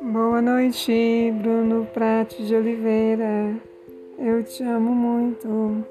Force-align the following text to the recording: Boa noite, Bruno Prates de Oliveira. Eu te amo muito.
Boa 0.00 0.40
noite, 0.40 1.32
Bruno 1.42 1.84
Prates 1.92 2.46
de 2.46 2.54
Oliveira. 2.54 3.56
Eu 4.16 4.44
te 4.44 4.62
amo 4.62 4.94
muito. 4.94 5.84